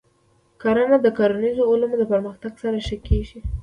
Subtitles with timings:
[0.61, 3.39] کرنه د کرنیزو علومو د پرمختګ سره ښه کېږي.